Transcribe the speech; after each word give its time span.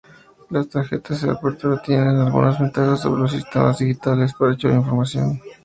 Las 0.49 0.67
tarjetas 0.67 1.21
de 1.21 1.29
apertura 1.29 1.79
tienen 1.79 2.17
algunas 2.21 2.59
ventajas 2.59 3.01
sobre 3.01 3.21
los 3.21 3.31
sistemas 3.33 3.77
digitales 3.77 4.33
para 4.33 4.53
archivar 4.53 4.77
información. 4.77 5.39